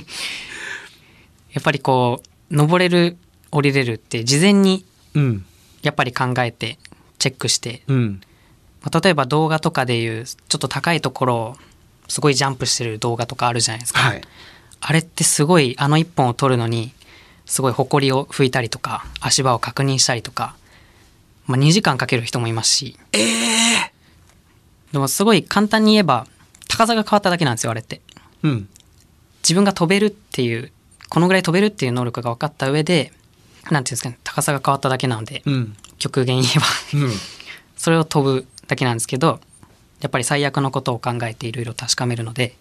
[1.53, 3.17] やっぱりこう登れる
[3.51, 5.45] 降りれるって事前にうん。
[5.83, 6.79] やっぱり考えて
[7.19, 8.21] チェックして、うん。
[8.83, 11.57] まあ例えば動画とかでいうちょっと高いところを
[12.09, 14.23] すごいジャンプしてる動画とかあるじゃないですか、はい。
[14.81, 16.93] あれってすごいあの一本を撮るのに
[17.47, 20.57] すごい埃を拭いたりとか足場を確認したりとか、
[21.47, 22.97] まあ、2時間かける人もいますし。
[23.13, 23.93] ええ
[24.93, 26.27] でもすごい簡単に言えば
[26.67, 28.01] 高さが変わっただけなんですよあれって。
[28.43, 28.69] うん。
[29.43, 30.73] 自分が飛べるっていう
[31.09, 33.13] このぐらい飛べるっていう能力が分かった上で
[33.71, 35.77] なんていうんですかね高さが変わっただけなので、うん。
[35.99, 36.67] 極限言えば。
[37.07, 37.13] うん。
[37.77, 39.41] それを飛ぶだけなんですけど
[40.01, 42.55] やっぱり最悪のことを考えていろいろ確かめるので。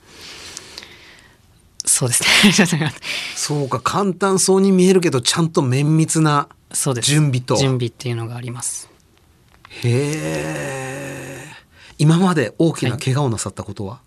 [1.86, 2.24] そうです
[2.76, 2.94] ね。
[3.36, 6.50] そうか簡単そうに見えるけどちゃんと綿密な
[7.02, 7.56] 準備と。
[7.56, 8.90] 準備っていうのがあります。
[9.70, 11.48] へえ。
[11.98, 14.00] 今まで大きな怪我をなさったことは、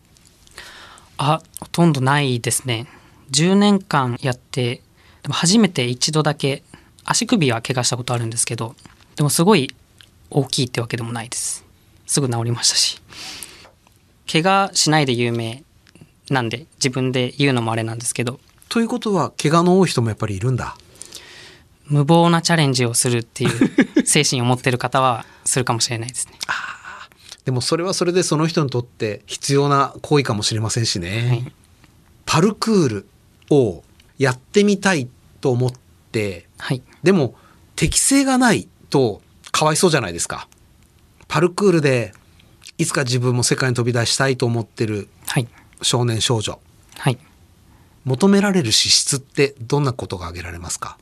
[1.17, 2.87] あほとんどないですね。
[3.31, 4.83] 10年間やって
[5.23, 6.63] でも初めて一度だけ
[7.05, 8.75] 足首は怪我したことあるんですけど
[9.17, 9.75] でもすごい
[10.31, 11.65] 大きいってわけでもないです。
[12.07, 13.00] すぐ治りましたし
[14.31, 15.65] 怪我しないで有名
[16.31, 18.39] なんで自分で言うのもあれなんですけど。
[18.69, 20.77] ということは怪我の多い人もやっぱりいるんだ。
[21.87, 26.35] 無謀なチャレンジをするっていう精神を持ってる方はするかもしれないですね。
[27.45, 31.53] でもそれはそれでその人にとって必要な行為かもしれませんしね、はい。
[32.25, 33.09] パルクール
[33.51, 33.83] を
[34.19, 35.09] やってみたい
[35.41, 35.73] と思っ
[36.13, 36.83] てはい。
[37.03, 37.35] でも
[37.75, 40.47] 適性がないとかわいそうじゃないですか。
[41.27, 42.13] パルクールで
[42.81, 45.47] いつか自分も世界に飛び出したいと思ってるはい。
[45.83, 46.59] 少年少女。
[46.97, 47.19] はい。
[48.05, 50.97] 求められる資質ってどんなことが挙げられますか？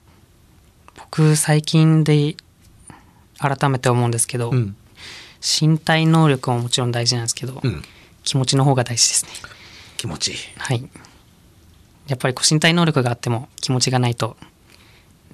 [0.96, 2.34] 僕最近で
[3.38, 4.76] 改めて思うんですけど、うん。
[5.40, 7.82] 身体能力ももちろん大事なんですけど、うん。
[8.24, 9.30] 気持ちの方が大事ですね。
[9.96, 10.36] 気持ちいい。
[10.56, 10.88] はい。
[12.08, 14.36] やっぱりこう身体能力があっても気持ちがないと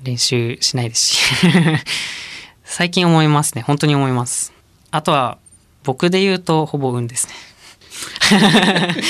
[0.02, 1.18] 練習しないですし。
[2.64, 3.62] 最近思いますね。
[3.62, 4.52] 本当に思います。
[4.90, 5.38] あとは
[5.84, 7.34] 僕で言うとほぼ運ですね。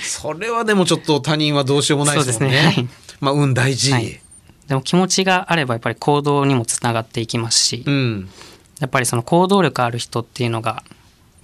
[0.00, 2.56] それはでもちょっと他人はどうしようもないですもんね。
[2.56, 2.66] ね。
[2.66, 2.88] はい。
[3.20, 4.20] まあ運大事、はい。
[4.66, 8.28] でも気持ちがあればやっぱり行動にもつながっていきますし、うん。
[8.80, 10.82] やっぱりその行動力ある人っていうのが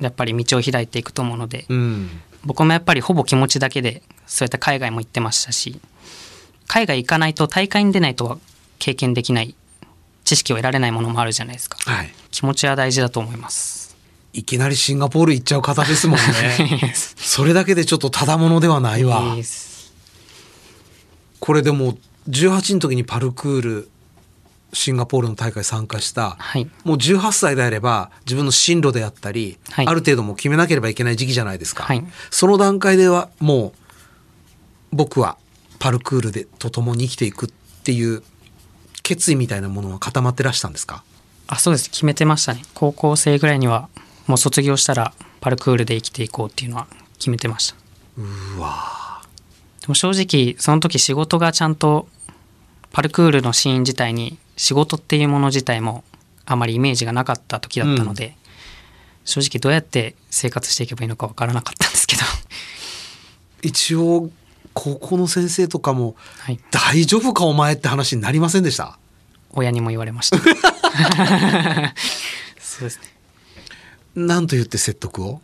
[0.00, 2.20] やっぱり道を開いていくと思うので、うん。
[2.44, 5.78] 僕もやっぱりほぼ気持ちだけでそうやって海外も行ってましたし
[6.66, 8.38] 海外行かないと大会に出ないとは
[8.78, 9.54] 経験できない
[10.24, 11.78] 知識を得られないものもあるじゃないですか。
[11.90, 12.12] はい。
[12.30, 13.79] 気持ちは大事だと思います
[14.32, 16.94] いきなりシンガポール行っちゃう方ですもんね。
[16.94, 19.36] それだけでちょっとただものではないわ。
[21.40, 23.90] これでも18の時にパルクール
[24.72, 26.70] シンガポールの大会参加した、はい。
[26.84, 29.86] もう18歳であれば自分の進路であったり、はい。
[29.86, 32.04] ある程度もう決めなければいけない時期じゃないですか、はい。
[32.30, 33.78] その段階ではもう
[34.92, 35.38] 僕は
[35.80, 37.48] パルクールでと共に生きていくっ
[37.82, 38.22] ていう
[39.02, 41.02] 決意みたいなものは固まってらしたんですか？
[41.48, 41.90] あそうです。
[41.90, 42.62] 決めてましたね。
[42.74, 43.88] 高校生ぐらいには
[44.30, 46.86] もう卒業したらパルクールで生きていこうっていうのは
[47.18, 47.76] 決めてました。
[48.16, 49.22] うわ。
[49.80, 52.06] でも正直その時仕事がちゃんと
[52.92, 56.04] パルクールのシーン自体に仕事っていうもの自体も
[56.46, 58.36] あまりイメージがなかった時だったので、
[59.24, 62.22] 正直どうやって生活していけばいいのかわからなかったんですけど、
[63.62, 64.30] 一応
[64.74, 68.96] 高校の先生とかもはい、大丈夫かお前って話になりませんでした？
[69.50, 70.38] 親にも言われました。
[72.60, 73.19] そうですね。
[74.26, 75.40] なんと言って説得を？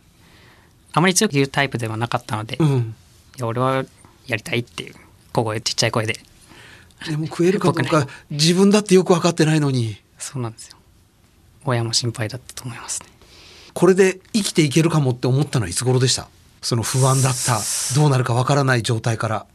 [0.93, 2.95] あまり強く言うタイプではなかったので、いうん。
[3.37, 3.85] や俺は
[4.25, 4.95] やりたいっていう
[5.33, 6.19] 小声ちっちゃい声で。
[7.07, 9.97] でも食えるかどう僕か自分だってよく分かってないのに。
[10.17, 10.77] そうなんですよ。
[11.65, 13.09] 親も心配だったと思いますね。
[13.73, 16.27] これで生きていけるかもって思ったのはいつ頃でした？
[16.63, 17.59] その不安だった
[17.95, 19.45] どうなるか分からない状態から。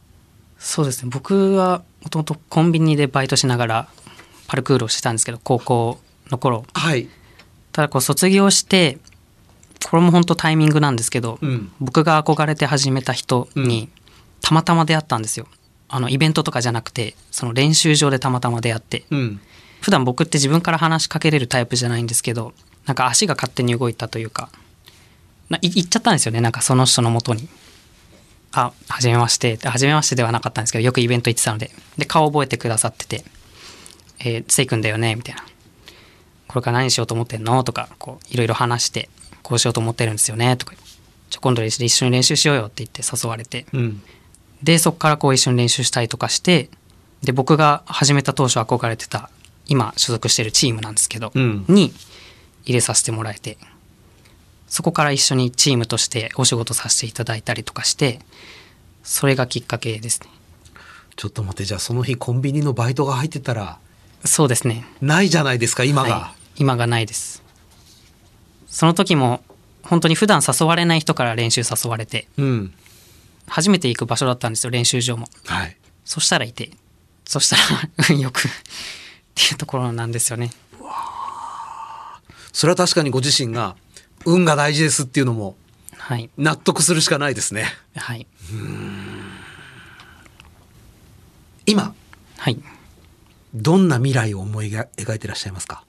[0.57, 1.09] そうですね。
[1.11, 3.87] 僕はもともとコンビニでバイトしながら
[4.47, 6.65] パルクールをしてたんですけど高校の頃。
[6.73, 7.09] はい。
[7.73, 8.99] ただこう卒業して
[9.89, 11.71] これも本当タイミングなんですけど、うん。
[11.79, 13.89] 僕が憧れて始めた人に
[14.41, 15.47] たまたま出会ったんですよ。
[15.89, 19.03] あのイベントとかじゃなくてその練習場でたまたま出会って。
[19.11, 19.39] うん。
[19.81, 22.53] 普段僕って自分から話しかけれるタイプじゃないんですけど
[22.85, 24.49] なんか足が勝手に動いたというか
[25.49, 26.39] 行っちゃったんですよね。
[26.39, 27.49] なんかその人のもとに
[28.53, 31.69] 「あはじめまして」はじめましてではなかったんですけどよくイベント行ってたので。
[31.97, 33.25] で顔覚えてくださってて
[34.19, 35.43] 「えー、せいくんだよね」みたいな
[36.47, 39.09] 「これから何しようと思ってんの?」とかこういろいろ話して
[39.43, 40.73] 「こうしようと思ってるんですよね」とか
[41.29, 43.65] 「じゃあ今度一緒に練習しようよ」って言って誘われて。
[43.73, 44.01] うん。
[44.63, 46.69] でそこからこう一緒に練習したりとかして
[47.21, 49.29] で僕が始めた当初憧れてた
[49.67, 51.65] 今所属してるチームなんですけど、うん。
[51.67, 51.93] に
[52.63, 53.57] 入れさせてもらえて
[54.69, 58.19] そこから一緒にチームとしてお仕事させていただいたりとかして
[59.03, 60.29] それがきっかけですね。
[61.15, 63.77] ちょっと待ってじゃあその日コンビニのバイトが入ってたら
[64.25, 64.85] そうですね。
[65.01, 66.61] ないじゃないですか今が、はい。
[66.61, 67.42] 今がないです
[68.73, 69.43] その時も
[69.83, 72.73] 本当に普段誘われない人から練習誘われてうん。
[73.47, 75.27] 初めて行く場所だったんですよ練習場も。
[75.45, 75.77] はい。
[76.05, 76.71] そしたらいて
[77.25, 77.61] そしたら
[78.09, 78.51] 運 よくっ
[79.35, 80.51] ていうところなんですよね。
[82.51, 83.75] それは確かにご自身が
[84.25, 85.55] 運が大事ですっていうのも
[85.97, 86.29] はい。
[86.37, 87.65] 納得するしかないですね。
[87.95, 88.25] はい。
[91.65, 91.93] 今
[92.37, 92.59] はい。
[93.53, 95.83] どんな未来を思いが描いてらっしゃいますか？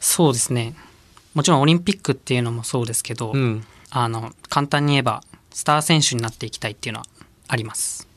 [0.00, 0.74] そうですね
[1.34, 3.64] もちろんオリンピックっていうのもそうですけど、うん。
[3.90, 7.06] あの簡単に言えばスター選手になっていきたいっていうのは
[7.48, 8.08] あります。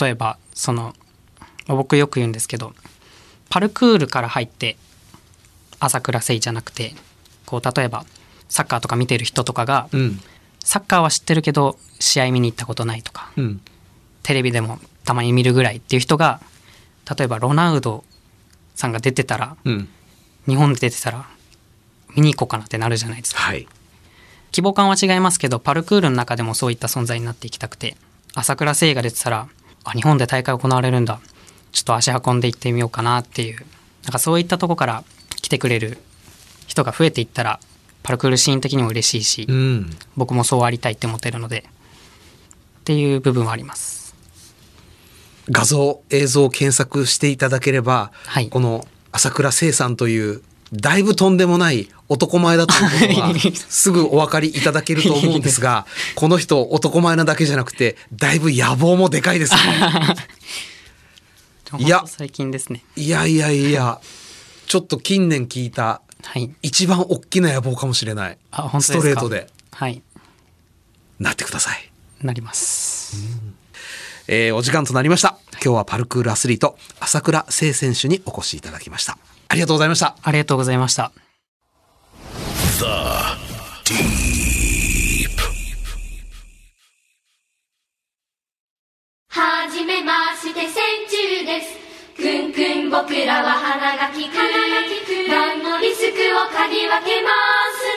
[0.00, 0.94] 例えばその
[1.66, 2.72] まあ僕よく言うんですけど
[3.50, 4.76] パルクールから入って
[5.78, 6.94] 朝倉聖じゃなくて
[7.44, 8.06] こう例えば
[8.48, 10.20] サッカーとか見てる人とかが、うん。
[10.60, 13.60] サッカーは知ってるけど試合見に行ったことないとかうん。
[14.22, 16.40] テレビでもたまに見るぐらいっていう人が
[17.16, 18.02] 例えばロナウド
[18.74, 19.88] さんが出てたらうん。
[20.46, 21.26] 日本で出てたら
[22.16, 23.40] 見に行こうかなってなるじゃないですか。
[23.40, 23.68] はい。
[24.52, 27.96] 規模感は違いますけどパルクールの中でもそういった存在になっていきたくて
[28.34, 29.48] 朝倉聖が出てたら
[29.84, 31.20] あ日本で大会行われるんだ。
[31.72, 33.58] ちょっと足運んで行ってみようかなっていう。
[34.04, 35.04] なんかそういったとこから
[35.42, 35.98] 来てくれる
[36.66, 37.60] 人が増えていったら
[38.02, 39.90] パルクールシーン的にも嬉しいし、うん。
[40.16, 41.64] 僕もそうありたいって思ってるので
[42.80, 44.14] っていう部分はあります。
[45.50, 48.48] 画像映像を検索していただければ、はい。
[48.48, 53.34] この朝倉聖さんというだいぶとんでもない男前だということは
[53.68, 59.54] すぐお分かりいただけると思うんですが この人男前なだけじゃなくてだいぶ野望もでかいです。
[59.54, 59.60] ね
[61.78, 62.02] いや。
[62.06, 62.82] 最近ですね。
[62.96, 64.00] いやいやいや。
[64.66, 66.50] ちょっと近年聞いたはい。
[66.62, 68.38] 一番大きな野望かもしれない。
[68.50, 68.98] あ本当ですか？
[68.98, 69.46] ストレートで。
[69.72, 70.02] はい。
[71.20, 71.90] なってください。
[72.22, 73.16] なります。
[74.28, 75.38] えーお時間となりました。
[75.64, 79.16] 今日はパルクールアスリート朝倉聖選手にお越しいただきました
[79.48, 80.16] ありがとうございました。
[80.22, 81.12] ありがとうございました。
[83.84, 85.30] Deep.
[89.28, 90.72] はじめまして千
[91.08, 91.76] 中です。
[92.16, 94.34] くんくん僕らは鼻が利く。
[94.34, 97.30] がんのリスクを嗅ぎ分けま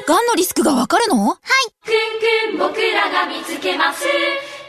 [0.03, 0.07] す。
[0.07, 1.27] がんのリスクがわかるの？
[1.27, 1.39] はい。
[1.83, 4.05] くんくん僕らが見つけます。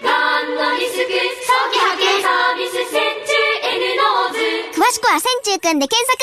[0.02, 3.32] がんのリスク早期発見サービス線虫
[3.68, 6.18] N-NOSE 詳しくは線虫くんで検索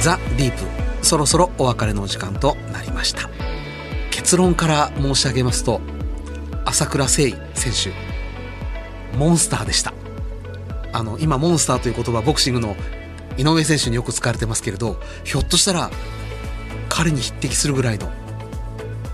[0.00, 3.28] ザ・ディープそろそろお別れのお時間となりました。
[4.10, 5.80] 結論から申し上げますと
[6.64, 7.92] 朝倉聖選手
[9.16, 9.92] モンスターでした。
[10.92, 12.76] あの今モンスターという言葉ボクシングの
[13.36, 15.90] 井上選手によく使われてますけれどひょっとしたら
[16.88, 18.10] 彼に匹敵するぐらいの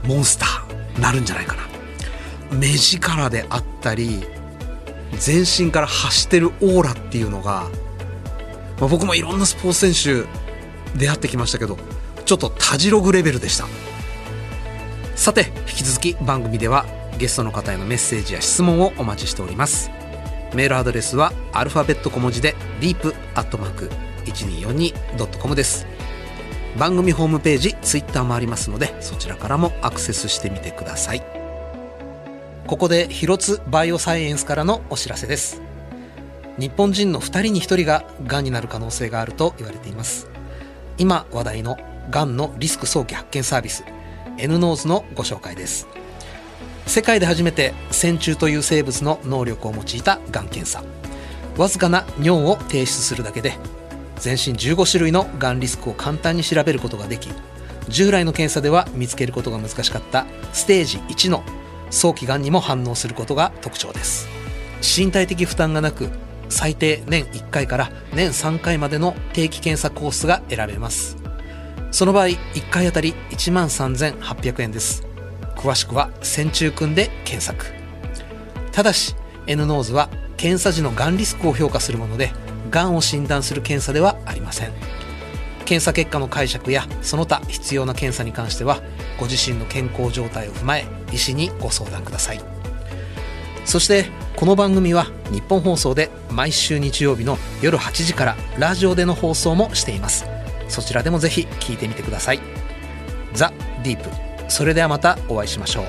[0.06, 1.62] モンスターなるんじゃないかな。
[2.56, 4.24] 目力であったり
[5.18, 7.68] 全身から発してるオーラっていうのが、
[8.80, 10.28] まあ、僕もいろんなスポーツ選手
[10.98, 11.78] 出会ってきましたけど
[12.24, 13.66] ちょっとたじろぐレベルでした。
[15.14, 16.84] さて引き続き番組では
[17.18, 19.90] ゲストの方へのメッセージや質問をお待ちしております。
[20.54, 25.86] メールアドレスはアルファベット小文字で deep 1242.com です。
[26.78, 31.41] 番組ホームページツイッターもありますのでそちらからもアクセスしてみてください。
[32.72, 35.60] ここで広津バイオサイエンスからのお知らせです。
[36.56, 40.26] 日本人の2人に1人ががんになる可能性があると言われています。
[40.96, 41.76] 今話題の
[42.08, 43.84] がんのリスク早期発見サービス
[44.38, 45.86] N ノーズのご紹介です。
[46.86, 50.82] 世界で初めて線虫という生物の能力を用いたがん検査。
[51.58, 53.58] わずかな尿を提出するだけで
[54.16, 57.28] 全身15種類のがんリスクを簡単に調べることができ
[57.90, 61.44] 従来の検査では見つけることが難しかったステージ1の
[61.92, 64.26] 早期がんにも反応することが特徴です。
[64.80, 66.08] 身体的負担がなく
[66.48, 71.16] 最低年1回から年3回までの定期検査コースが選べます。
[71.92, 75.06] その場合1回あたり1万3800円です。
[75.56, 77.66] 詳しくは線虫くんで検索。
[78.72, 79.14] ただし
[79.46, 82.32] N ノーズは検査時のがんリスクを評価するもので
[82.70, 84.72] がんを診断する検査ではありません。
[85.66, 88.82] 検査結果の解釈やその他必要な検査に関しては
[89.18, 92.40] ご自身の健康状態を踏まえ医師にご相談ください。
[93.64, 94.06] そして
[94.36, 100.24] この番組は日本放送で毎週日曜日の夜8時からラジオでの放送もしています。
[100.68, 102.40] そちらでもぜひ聞いてみてください。
[103.34, 103.52] ザ・
[103.84, 104.10] ディープ。
[104.48, 105.84] それではまたお会いしましょう。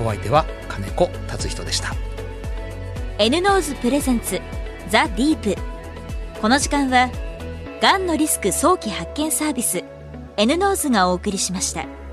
[0.00, 1.94] お相手は金子達仁でした。
[3.18, 4.40] N-NOSE プレゼンツ
[4.90, 5.56] ザ・ディープ。
[6.40, 7.10] この時間は
[7.80, 9.82] がんのリスク早期発見サービス
[10.36, 12.03] N ノーズがお送りしました。